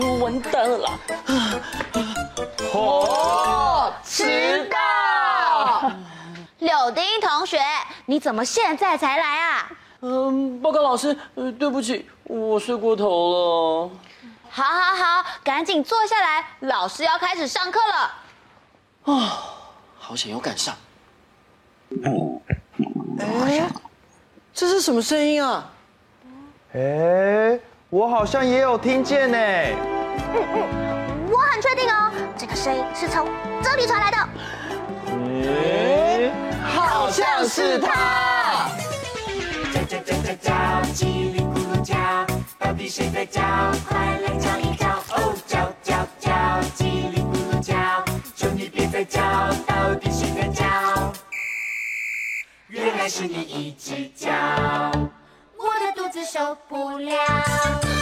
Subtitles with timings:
[0.00, 0.98] 完蛋了啦！
[2.72, 5.90] 哦，迟到！
[6.58, 7.60] 柳丁同学，
[8.06, 9.70] 你怎么现在才来啊？
[10.00, 13.90] 嗯，报告老师，呃，对不起，我睡过头了。
[14.50, 19.14] 好，好，好，赶紧坐下来，老师要开始上课了。
[19.14, 19.42] 啊，
[19.98, 20.74] 好险有赶上。
[23.18, 23.68] 哎，
[24.52, 25.70] 这是什么声音啊？
[26.74, 27.58] 哎，
[27.94, 29.38] 我好像也有听见呢。
[29.38, 33.28] 嗯嗯，我很确定哦，这个声音是从
[33.62, 34.16] 这里传来的。
[35.46, 36.32] 哎，
[36.74, 38.68] 好像是他。
[39.72, 40.52] 叫叫叫叫叫，
[40.92, 41.94] 叽里咕噜叫，
[42.58, 43.40] 到底谁在叫？
[43.88, 44.88] 快来叫一叫！
[45.14, 46.32] 哦，叫叫叫，
[46.76, 47.76] 叽里咕噜叫，
[48.34, 49.22] 求你别再叫，
[49.68, 50.66] 到底谁在叫？
[52.66, 54.32] 原来是你一直叫，
[55.64, 57.93] 我的肚子受不了。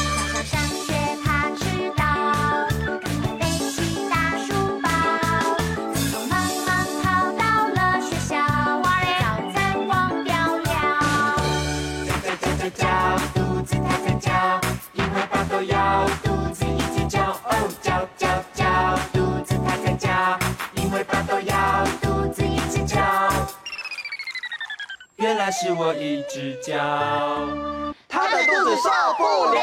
[25.32, 26.76] 原来是我一只脚，
[28.06, 29.62] 他的肚子受不了。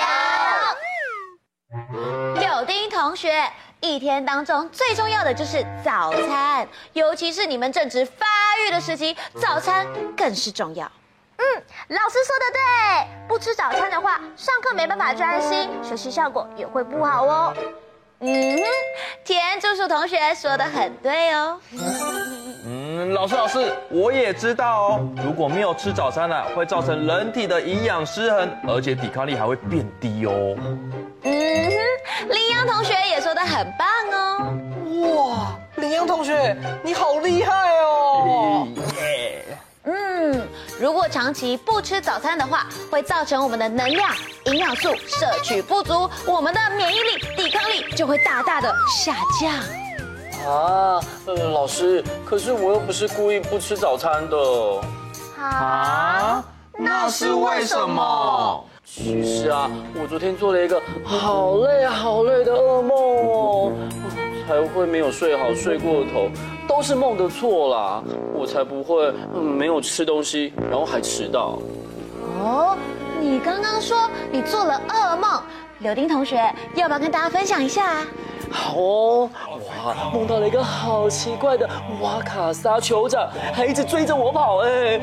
[2.39, 3.47] 柳丁同学，
[3.79, 8.25] 一天当中最重要的就是早餐，尤其是你们正值发
[8.65, 9.85] 育的时期，早餐
[10.17, 10.91] 更是重要。
[11.37, 11.45] 嗯，
[11.89, 17.53] 老师说的对，不吃早餐的话，上课没办法专心，学习效果也会不好哦。
[18.21, 18.59] 嗯，
[19.23, 21.61] 田叔叔同学说的很对哦。
[22.99, 25.09] 嗯，老师老师，我也知道哦。
[25.23, 30.57] 如果没有吃早餐呢、啊，会造成人体的营养失衡，而且抵抗力还会变低哦。
[31.23, 34.53] 嗯哼，林阳同学也说的很棒哦。
[35.15, 38.67] 哇，林阳同学，你好厉害哦！
[39.85, 40.45] 嗯，
[40.77, 49.88] 如果长期不吃早餐的话，会造成我们的能量、营养素摄取不足，我们的免疫力、抵抗力就会大大的下降。
[50.47, 54.37] 啊，呃，老师，可是我又不是故意不吃早餐的。
[55.41, 56.43] 啊？
[56.77, 58.63] 那是为什么？
[58.85, 59.69] 其实啊，
[60.01, 63.71] 我昨天做了一个好累好累的噩梦哦，
[64.47, 66.27] 才会没有睡好，睡过头，
[66.67, 71.59] 都是梦的错啦，我才不会嗯没有吃东西，然后还迟到。
[72.41, 72.77] 哦，
[73.19, 75.41] 你刚刚说你做了噩梦，
[75.79, 76.37] 柳丁同学
[76.75, 78.07] 要不要跟大家分享一下啊？
[78.51, 79.29] 好哦，
[79.85, 81.69] 哇，梦到了一个好奇怪的
[82.01, 84.99] 瓦卡萨酋长，还一直追着我跑哎。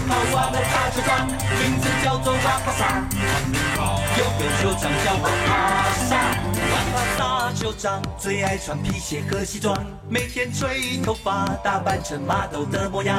[2.03, 2.79] 叫瓦卡萨，
[4.17, 5.49] 有个酋长叫瓦卡
[6.09, 6.11] 萨。
[6.93, 9.75] 瓦卡萨酋长最爱穿皮鞋和西装，
[10.07, 13.17] 每天吹头发，打扮成马豆的模样。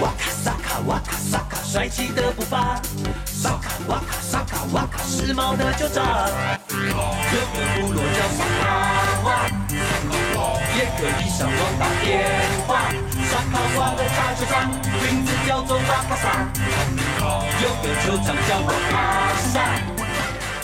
[0.00, 2.80] 哇卡萨卡哇卡萨卡，帅气的步伐。
[3.26, 6.30] 萨卡哇卡萨卡哇卡，时髦的酋长。
[6.68, 8.62] 这个部落叫萨卡
[9.24, 9.28] 瓦，
[10.76, 12.30] 也可以上网打电
[12.64, 12.78] 话。
[13.28, 14.70] 萨卡哇的大酋长
[15.02, 16.46] 名字叫做瓦卡萨，
[17.60, 18.92] 有个酋长叫瓦卡
[19.52, 20.03] 萨。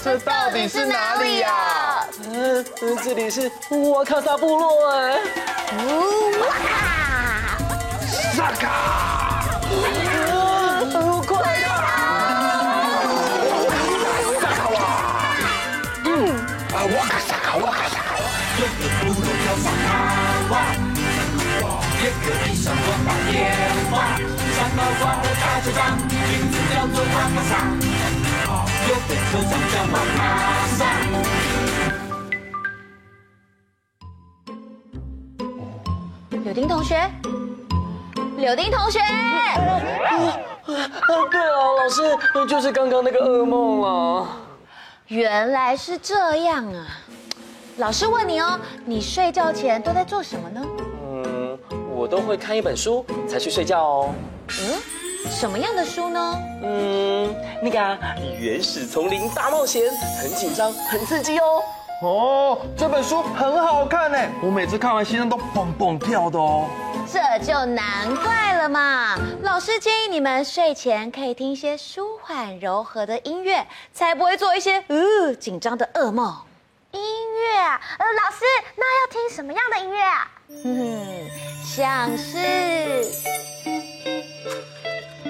[0.03, 2.07] 这到底是哪里呀、啊？
[2.33, 2.65] 嗯，
[3.05, 3.53] 这里是
[3.93, 5.19] 瓦卡萨部落哎。
[6.41, 7.59] 哇卡！
[8.35, 8.65] 萨卡！
[11.29, 11.69] 快呀！
[14.41, 14.77] 萨卡瓦！
[16.07, 16.09] 嗯，
[16.73, 17.95] 啊，哇咔嚓，哇咔嚓。
[18.57, 19.87] 有个骷髅跳上南
[20.49, 20.53] 瓜，
[22.01, 23.09] 也可以上网打
[25.21, 26.11] 的大酋长，名
[26.51, 27.07] 字叫做哇
[27.37, 27.53] 咔嚓。
[36.43, 37.09] 柳丁同学，
[38.39, 39.07] 柳丁同学，啊，
[40.67, 40.75] 对
[41.41, 41.47] 啊，
[41.79, 42.03] 老师，
[42.49, 44.27] 就是刚刚那个噩梦了。
[45.07, 46.89] 原来是这样啊！
[47.77, 50.67] 老师问你哦，你睡觉前都在做什么呢？
[51.05, 51.57] 嗯，
[51.95, 54.13] 我都会看一本书才去睡觉哦。
[54.49, 54.75] 嗯，
[55.29, 56.39] 什么样的书呢？
[56.63, 57.99] 嗯，那个啊，
[58.39, 59.83] 原始丛林大冒险，
[60.21, 61.63] 很紧张，很刺激哦。
[62.03, 66.65] 哦，这本书很好看呢，我每次看完心脏都蹦蹦跳的哦。
[67.13, 69.17] 这就难怪了嘛！
[69.43, 76.35] 老师建议你们睡前可以听一些舒缓柔和的音乐，才不会做一些呃紧张的噩梦。
[76.93, 78.45] 音乐啊，呃，老师，
[78.77, 80.31] 那要听什么样的音乐啊？
[80.65, 81.29] 嗯，
[81.65, 83.05] 像是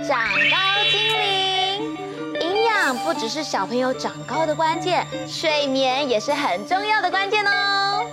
[0.06, 0.18] 长
[0.50, 0.56] 高
[0.90, 1.98] 精灵。
[2.40, 8.04] 营养不只是小朋友长高的关键，睡眠也是很重要的关键哦。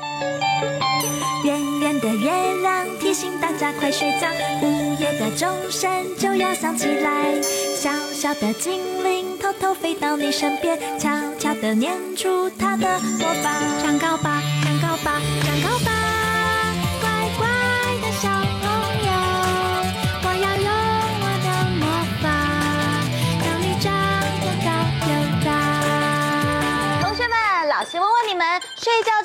[1.44, 4.28] 圆圆的月亮提醒大家快睡觉，
[4.62, 7.42] 午夜的钟声就要响起来。
[7.76, 13.54] 小小的精灵偷偷飞到你身边，悄悄地念出它的魔法。
[13.82, 15.22] 长高吧，长高吧，长高吧，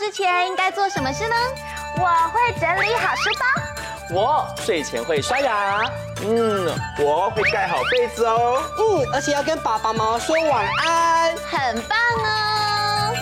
[0.03, 1.37] 之前应该做什么事呢？
[1.97, 3.47] 我会整理好书包。
[4.13, 5.85] 我睡前会刷牙。
[6.23, 8.61] 嗯，我会盖好被子哦。
[8.79, 11.37] 嗯，而且要跟爸爸妈妈说晚安。
[11.49, 13.15] 很棒哦！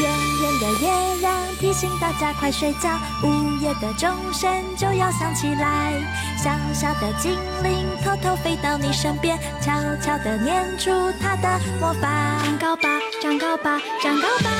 [0.00, 2.90] 圆圆的月亮提醒大家快睡觉，
[3.22, 5.92] 午夜的钟声就要响起来。
[6.36, 9.72] 小小的精灵偷偷飞到你身边，悄
[10.04, 10.90] 悄地念出
[11.22, 11.48] 它的
[11.80, 12.08] 魔法。
[12.42, 12.88] 长高吧，
[13.22, 14.50] 长高吧，长高吧，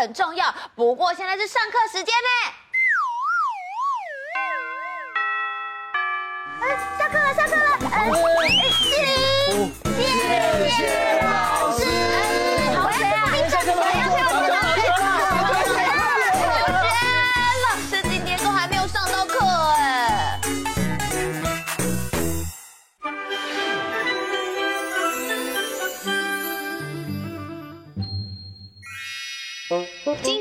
[0.00, 2.28] 很重要，不过现在是上课时间呢。
[6.62, 6.68] 哎，
[6.98, 7.76] 下课了，下课了。
[7.92, 8.96] 呃，志
[9.44, 10.00] 玲，谢
[10.78, 11.84] 谢老师。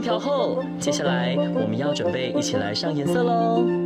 [0.00, 3.79] 线条后，接下来我们要准备一起来上颜色喽。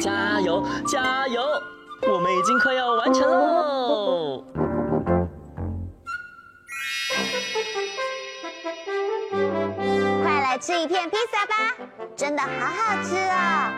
[0.00, 1.42] 加油，加油！
[2.10, 3.57] 我们已经快要完成了。
[10.60, 11.54] 吃一片披萨吧，
[12.16, 13.70] 真的好好吃哦。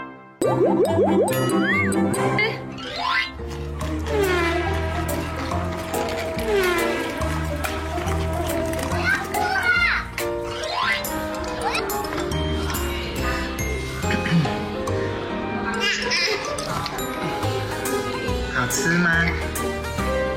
[18.54, 19.10] 好吃吗？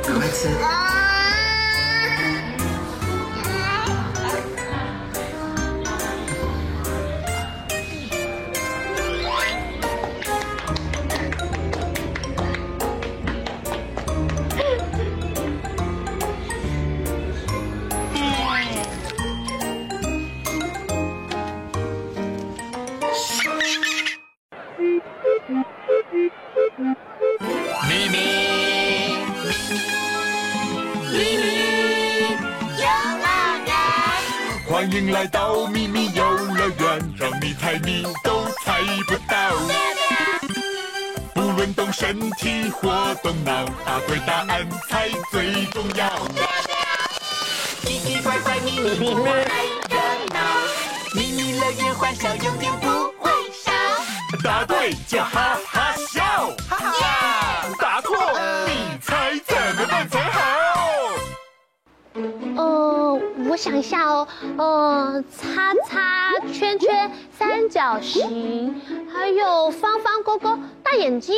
[0.06, 0.93] 赶快吃。
[34.66, 39.52] 欢迎来到咪咪游乐园，让你猜谜都猜不到。
[41.34, 46.10] 不论动身体或动脑，答对答案才最重要。
[47.82, 49.32] 奇奇怪怪，咪咪咪咪
[49.90, 49.98] 热
[50.34, 50.40] 闹，
[51.14, 52.88] 咪咪乐园欢笑永远不
[53.20, 53.32] 会
[53.64, 53.72] 少。
[54.44, 56.24] 答对就哈哈笑，
[56.70, 57.68] 哈哈。
[57.80, 58.16] 答错，
[58.68, 60.63] 你猜怎么办才好？
[62.56, 63.20] 呃，
[63.50, 68.82] 我想一下哦，呃，叉叉、圈圈、三角形，
[69.12, 71.36] 还有方方勾勾、大眼睛。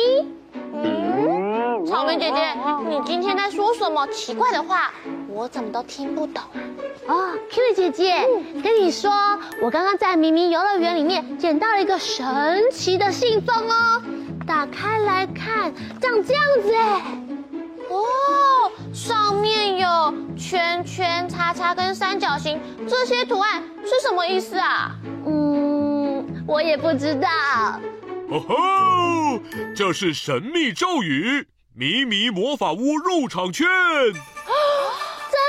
[0.72, 2.54] 嗯，草莓姐姐，
[2.88, 4.92] 你今天在说什么奇怪的话？
[5.28, 6.42] 我怎么都听不懂
[7.06, 7.14] 啊！
[7.14, 8.26] 哦，Kiwi 姐姐，
[8.62, 9.12] 跟你说，
[9.60, 14.02] 我刚刚在明明游乐园里面捡到了一个神奇的信封哦，
[14.46, 17.25] 打开来看，长这样子哎，哦，
[19.06, 24.96] 上面有圈圈、叉叉跟三角形，这些图案是什么意思啊？
[25.24, 27.28] 嗯，我也不知道。
[28.28, 29.38] 哦吼，
[29.76, 33.64] 这是神秘咒语，迷迷魔法屋入场券。
[34.10, 34.16] 真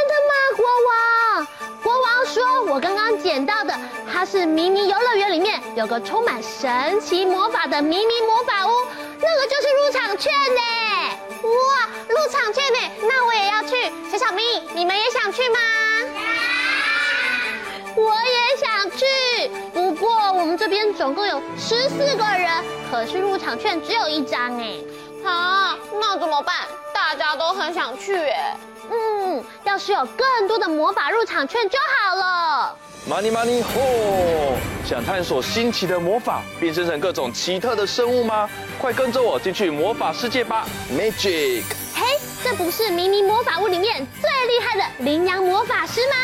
[0.06, 1.48] 的吗，国王？
[1.82, 3.74] 国王说，我刚刚捡到的，
[4.14, 8.70] 它是迷迷游乐园里面有个充满神奇魔法的迷迷魔法屋，
[9.20, 10.62] 那个就是入场券呢。
[11.44, 11.90] 哇，
[12.28, 12.80] 入场券呢？
[13.04, 13.90] 那我也要去。
[14.12, 14.42] 小小咪，
[14.76, 15.60] 你们也想去吗？
[17.96, 22.52] 我也想去，不过我们这边总共有十四个人，
[22.92, 24.74] 可是入场券只有一张哎。
[25.24, 26.54] 啊，那怎么办？
[26.94, 28.58] 大家都很想去哎。
[28.92, 32.76] 嗯，要是有更多的魔法入场券就好了。
[33.10, 34.58] Money money ho！
[34.86, 38.50] 想探索新奇的魔法，变身成各种奇特的生物吗？
[38.82, 41.64] 快跟着我进去魔法世界吧！Magic！
[42.50, 46.16] 这不是迷你魔法屋里面最厉害的羚羊魔法师吗？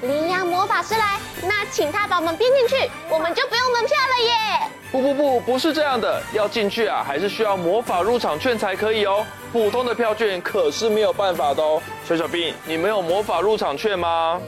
[0.00, 4.70] 羚羊魔法师来，那请他把我们编进去，我们就不用门票了耶！
[4.90, 9.26] 不不不，不是这样的，要进去啊，还是需要魔法入场券才可以哦。
[9.52, 11.82] 普通的票券可是没有办法的哦。
[12.08, 14.40] 小小兵，你没有魔法入场券吗？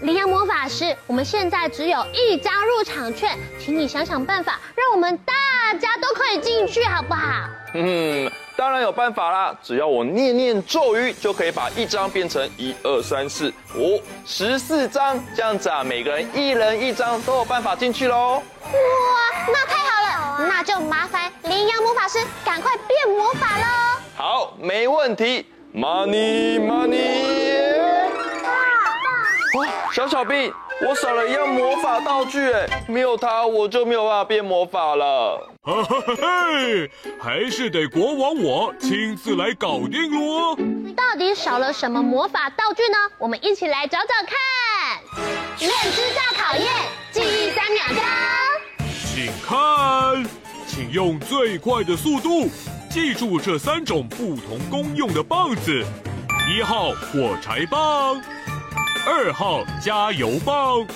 [0.00, 5.32] 羚羊魔法师，我们现在只有一张入场券，请你想想办法，让我们大
[5.78, 7.48] 家都可以进去，好不好？
[7.74, 8.30] 嗯。
[8.54, 9.58] 当然有办法啦！
[9.62, 18.34] 只要我念念咒语，就可以把一张变成一二三四五十四张，这样子啊，每个人一人一张都有办法进去喽。
[18.34, 18.72] 哇，
[19.48, 20.46] 那太好了！
[20.46, 23.64] 那就麻烦羚羊魔法师赶快变魔法喽。
[24.16, 25.46] 好，没问题。
[25.74, 27.51] Money money。
[29.54, 35.46] 哇，小小兵，我少了一样魔法道具哎，没有它我就没有办法变魔法了。
[35.62, 36.90] 哈哈嘿，
[37.20, 40.56] 还是得国王我亲自来搞定喽！
[40.96, 42.96] 到底少了什么魔法道具呢？
[43.18, 44.38] 我们一起来找找看。
[45.58, 46.66] 认知大考验，
[47.10, 47.96] 记忆三秒钟。
[49.04, 50.24] 请看，
[50.66, 52.48] 请用最快的速度
[52.88, 55.84] 记住这三种不同功用的棒子：
[56.50, 58.20] 一号火柴棒，
[59.04, 60.86] 二号加油棒，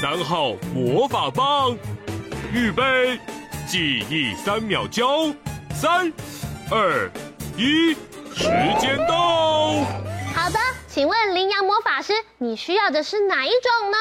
[0.00, 1.76] 三号魔法棒。
[2.52, 3.20] 预备。
[3.68, 5.32] 记忆三秒交，
[5.72, 6.12] 三、
[6.72, 7.08] 二、
[7.56, 7.94] 一，
[8.34, 8.48] 时
[8.80, 9.84] 间到。
[10.34, 10.58] 好的，
[10.88, 13.98] 请问羚羊魔法师，你需要的是哪一种呢？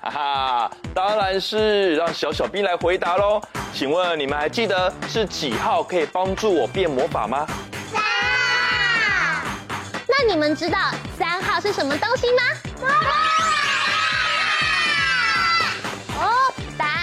[0.00, 3.40] 哈哈，当然是让小小兵来回答喽。
[3.72, 7.46] 请问你们还记得是几号可以帮助我变魔法吗？
[7.92, 9.46] 三号。
[10.08, 12.42] 那你们知道三号是什么东西吗？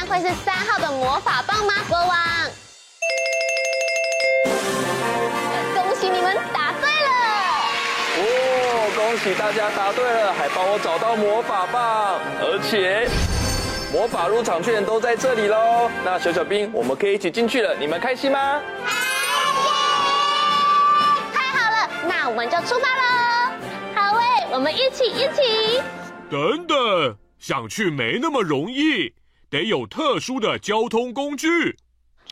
[0.10, 1.74] 会是三号的魔法棒吗？
[1.90, 2.16] 国王，
[5.74, 7.10] 恭喜你们答对了！
[8.20, 13.10] 哦，恭喜大家答对了，还帮我找到魔法棒，而且
[13.92, 15.90] 魔法入场券都在这里喽。
[16.06, 18.62] 那小小兵，我们可以一起进去了，你们开心吗？
[18.86, 19.02] 开心
[21.34, 23.13] 太好了，那我们就出发喽！
[24.54, 25.82] 我们一起一起。
[26.30, 29.12] 等等，想去没那么容易。
[29.50, 31.76] 得有特殊的交通工具，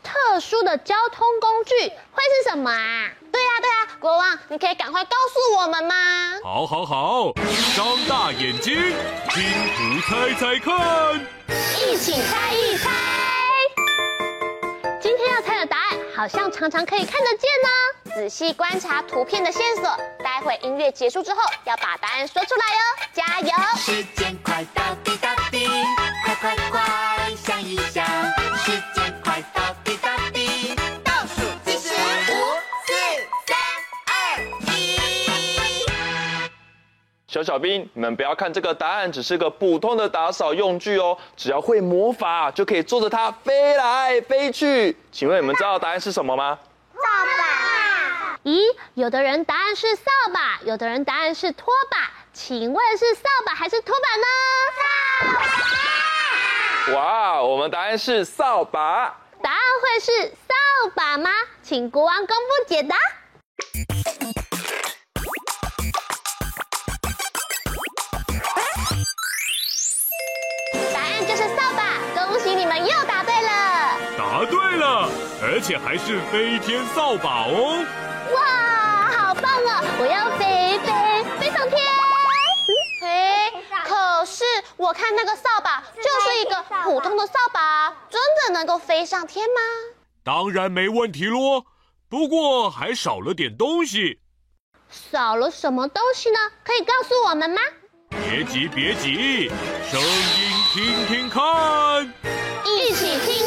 [0.03, 1.73] 特殊的交通工具
[2.11, 3.09] 会是什么啊？
[3.31, 5.95] 对呀对呀，国王，你可以赶快告诉我们吗？
[6.43, 7.33] 好，好，好，
[7.75, 8.75] 张大眼睛，
[9.29, 9.43] 拼
[9.75, 12.91] 图猜猜看，一起猜一猜。
[14.99, 15.80] 今天要猜的答案
[16.15, 18.13] 好像常常可以看得见呢。
[18.15, 19.83] 仔细观察图片的线索，
[20.23, 22.79] 待会音乐结束之后要把答案说出来哦，
[23.13, 23.51] 加油！
[23.77, 25.67] 时间快到滴答滴，
[26.25, 26.90] 快快快
[37.31, 41.17] 小小兵，你们不要看这个答案，只是个普通的打扫用具哦。
[41.37, 44.97] 只要会魔法，就可以坐着它飞来飞去。
[45.13, 46.59] 请问你们知道答案是什么吗？
[46.93, 46.99] 扫
[47.37, 48.37] 把。
[48.43, 48.59] 咦，
[48.95, 52.11] 有的人答案是扫把，有的人答案是拖把。
[52.33, 54.27] 请问是扫把还是拖把呢？
[54.75, 54.83] 扫
[56.89, 56.99] 把。
[56.99, 59.17] 哇，我们答案是扫把。
[59.41, 60.53] 答案会是扫
[60.93, 61.29] 把吗？
[61.63, 62.97] 请国王公布解答。
[74.41, 75.07] 答对了，
[75.43, 77.85] 而且还是飞天扫把哦。
[78.33, 79.83] 哇，好棒哦！
[79.99, 80.91] 我要飞飞
[81.39, 81.79] 飞上天。
[83.03, 83.51] 哎，
[83.85, 84.43] 可是
[84.77, 89.61] 我看那个扫把就是一个普通的扫把，真的能够飞上天吗？
[90.23, 91.63] 当然没问题喽，
[92.09, 94.19] 不过还少了点东西。
[94.89, 96.39] 少了什么东西呢？
[96.63, 97.61] 可以告诉我们吗？
[98.09, 99.49] 别急，别急，
[99.89, 101.41] 声音听听看，
[102.65, 103.40] 一起听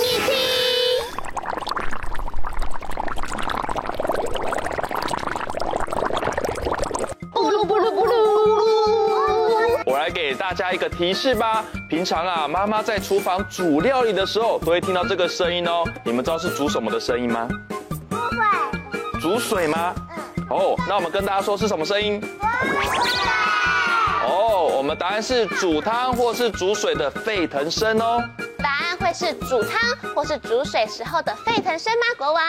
[9.95, 11.65] 我来给大家一个提示吧。
[11.89, 15.85] 平常啊，妈妈在厨房煮料理的时候，都会听到这个声音哦。
[16.03, 17.49] 你们知道是煮什么的声音吗？
[18.11, 19.21] 煮水。
[19.21, 19.95] 煮水吗？
[20.17, 20.47] 嗯。
[20.51, 22.21] 哦，那我们跟大家说是什么声音？
[24.27, 28.21] 哦，我们答案是煮汤或是煮水的沸腾声哦。
[28.59, 29.81] 答案会是煮汤
[30.13, 32.07] 或是煮水时候的沸腾声吗？
[32.19, 32.43] 国王？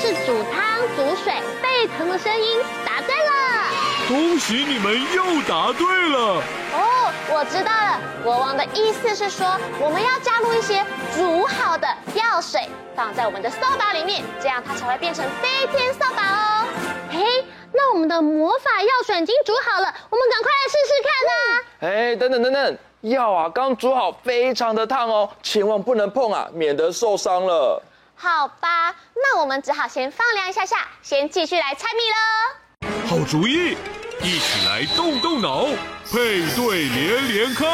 [0.00, 2.58] 是煮汤、煮水沸腾的声音。
[2.86, 3.66] 答对了！
[4.08, 6.42] 恭喜你们又答对了。
[6.72, 8.00] 哦，我知道了。
[8.24, 9.46] 国王的意思是说，
[9.78, 10.82] 我们要加入一些
[11.14, 16.64] 煮好的药水，放在我们的扫把里面，这样它才会变成飞天扫把哦。
[17.10, 21.36] 嘿，那我们的魔法药水已经煮好了，我们赶快来试试看啊！
[21.80, 27.82] 哎，等等等等，药啊刚煮好，非常的烫哦，千万不能碰啊，免得受伤了。
[28.22, 33.08] 好吧，那我们只好先放凉一下下，先继续来猜谜喽。
[33.08, 33.78] 好主意，
[34.20, 35.64] 一起来动动脑，
[36.12, 37.66] 配对连连看。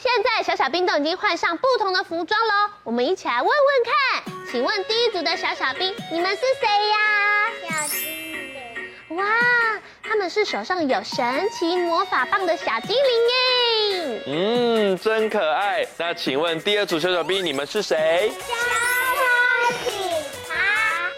[0.00, 4.32] 现在小小兵都已经换上不同的服装喽，我们一起来问问看。
[4.48, 6.96] 请问第一组的小小兵，你们是谁呀？
[7.68, 8.00] 小精
[9.08, 9.16] 灵。
[9.16, 9.24] 哇，
[10.04, 14.22] 他们是手上有神奇魔法棒的小精灵耶。
[14.28, 15.84] 嗯，真可爱。
[15.98, 18.30] 那请问第二组小小兵，你们是谁？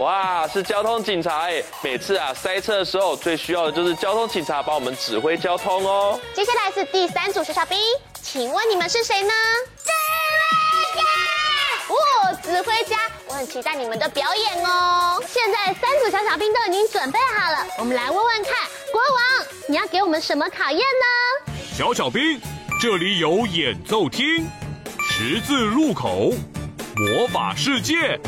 [0.05, 1.63] 哇，是交通警察哎！
[1.83, 6.21] 每次啊塞车的时候，最需要的就是交通警察帮我们指挥交通哦。
[6.35, 7.79] 接下来是第三组小小兵，
[8.21, 9.33] 请问你们是谁呢？
[9.83, 9.91] 指
[10.77, 11.01] 挥家。
[11.89, 15.25] 哦，指挥家，我很期待你们的表演哦。
[15.27, 18.53] 现在三组小小兵都已经准备好了，我们来问问看，
[18.93, 21.55] 国王，你要给我们什么考验呢？
[21.75, 22.39] 小小兵，
[22.79, 24.47] 这里有演奏厅、
[25.01, 26.35] 十字路口、
[26.95, 28.21] 魔法世界。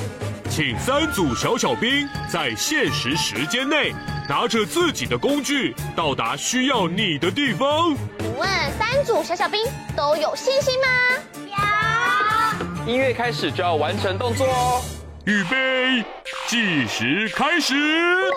[0.57, 3.92] 请三组小小兵在限时时间内
[4.27, 7.95] 拿着自己的工具到达需要你的地方。
[8.19, 9.61] 请问三组小小兵
[9.95, 10.87] 都有信心吗？
[12.87, 12.90] 有。
[12.90, 14.83] 音乐开始就要完成动作哦。
[15.27, 16.03] 预备，
[16.47, 17.75] 计时开始。
[17.75, 18.33] 嗯，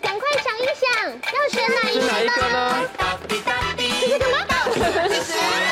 [0.00, 0.86] 赶快想一想，
[1.34, 2.06] 要选哪一个呢？
[2.06, 2.78] 是哪一个呢？
[3.98, 4.38] 是这个吗？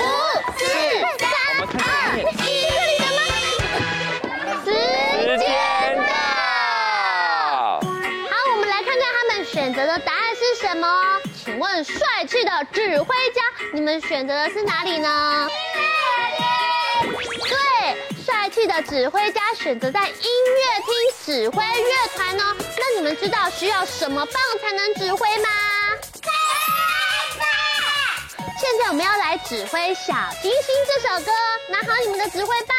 [0.03, 0.05] 五、
[12.35, 13.43] 问帅气的指挥家，
[13.73, 15.49] 你们选择的是哪里呢？
[17.49, 20.93] 对，帅气的指挥家选择在音乐厅
[21.25, 22.57] 指挥乐团哦。
[22.59, 25.49] 那你们知道需要什么棒才能指挥吗？
[28.61, 30.51] 现在我们要来指挥《小星星》
[30.89, 31.31] 这首歌，
[31.69, 32.77] 拿好你们的指挥棒，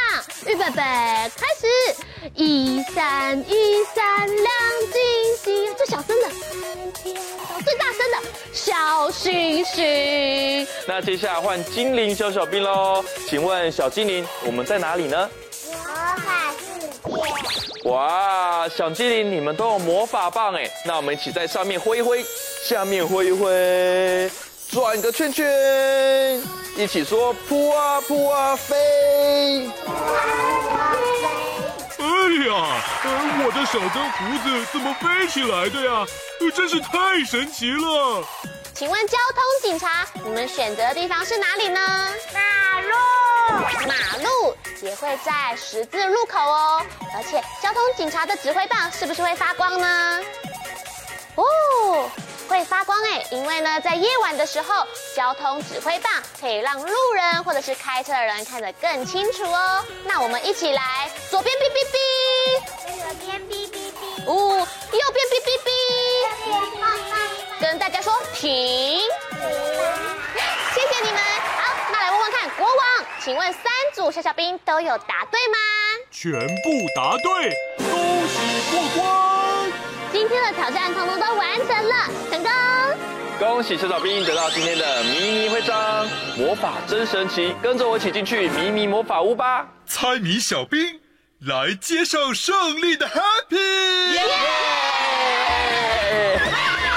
[0.47, 1.95] 预备备，开始！
[2.33, 4.51] 一闪一闪亮
[4.91, 6.29] 晶晶，最小声的。
[7.63, 8.24] 最大声的
[8.55, 10.65] 小星星。
[10.87, 15.29] 那接下来换精灵小小兵喽，请问小精灵，我们在哪里呢？
[15.67, 15.75] 魔
[16.15, 16.79] 法世
[17.83, 17.89] 界。
[17.89, 22.25] 哇，小精灵你们都有魔法棒哎，那我们一起在上面挥一挥，
[22.63, 24.31] 下面挥一挥，
[24.71, 26.41] 转个圈圈，
[26.77, 29.69] 一起说扑啊扑啊飞。
[32.38, 32.54] 哎呀，
[33.45, 36.06] 我的小灯胡子怎么飞起来的呀？
[36.54, 38.21] 真是太神奇了！
[38.74, 41.80] 请问交通警察，你们选择的地方是哪里呢？
[42.34, 42.95] 马路。
[43.88, 46.86] 马路也会在十字路口哦。
[47.15, 50.21] 而且交通警察的指挥棒是不是会发光呢？
[51.36, 52.10] 哦，
[52.50, 59.84] 会发光哎，因为呢，在夜晚的时候，交通指挥棒可以让路人或者是开车的人看得更清楚哦。
[60.04, 61.98] 那我们一起来，左边哔哔哔，
[62.86, 65.69] 左边哔哔哔，哦，右边哔哔哔，
[67.60, 69.00] 跟大家说停。
[70.74, 71.19] 谢谢你们。
[71.58, 72.78] 好，那来问问看，国王，
[73.24, 75.58] 请问三组小小兵都有答对吗？
[76.12, 79.71] 全部答对，恭喜过关。
[80.12, 81.95] 今天的挑战通通都完成了，
[82.30, 82.52] 成功！
[83.39, 89.67] 恭喜小小兵得到今天的迷你徽章，魔法真神奇，跟着我一起进去迷你魔法屋吧！
[89.86, 91.00] 猜谜小兵
[91.45, 93.55] 来接受胜利的 Happy！
[94.13, 94.19] 耶！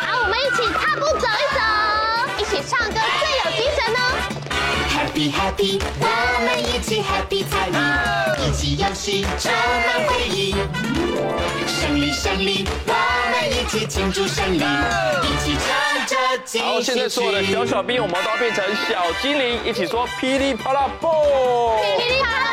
[0.06, 1.60] 好，我们一起踏步走一走，
[2.38, 4.00] 一起唱歌最有精神哦
[4.88, 6.04] ！Happy Happy，我
[6.46, 7.76] 们一起 Happy 猜谜，
[8.46, 10.54] 一起游戏充满回忆，
[11.66, 12.66] 胜利胜利！
[12.86, 12.94] 我
[13.30, 16.66] 们一起庆祝胜利，一起唱着进行曲。
[16.66, 21.12] 好，现在所有的小小兵，我们都要变成小精灵，一起说噼里啪啦蹦，
[21.98, 22.47] 噼里啪啦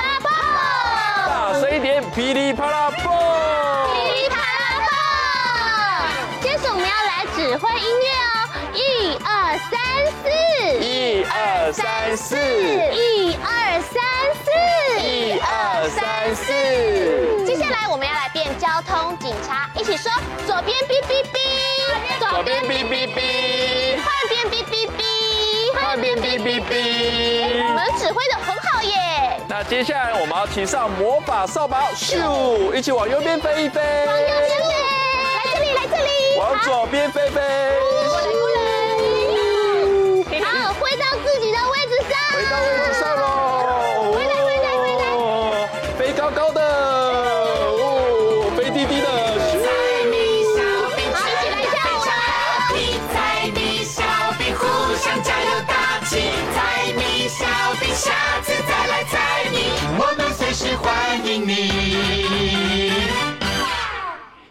[1.60, 3.04] 声一点，噼里啪啦蹦，
[3.94, 4.44] 噼里啪啦
[4.88, 6.42] 蹦。
[6.42, 8.78] 接着我们要来指挥音乐哦，一
[9.24, 9.74] 二三
[10.22, 10.24] 四，
[10.80, 14.04] 一二三四，一二三
[14.44, 14.52] 四，
[15.02, 16.46] 一二三四。
[17.46, 20.12] 接下来我们要来变交通警察，一起说
[20.46, 21.38] 左边哔哔哔，
[22.20, 25.00] 左边哔哔哔，换边哔哔哔，
[25.74, 27.35] 换边哔哔哔。
[27.98, 29.40] 指挥的很好耶！
[29.48, 33.82] 那接下来我们要骑上魔法扫把，咻，一起往右边飞一飞。
[34.06, 34.74] 往右边飞，
[35.24, 36.38] 来这里，来这里。
[36.40, 37.42] 往左边飞飞。
[38.06, 38.65] 过来，过来。
[60.56, 61.70] 我们随时欢迎你。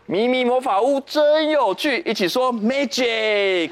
[0.05, 3.71] 迷迷魔法屋真有趣，一起说 magic，magic。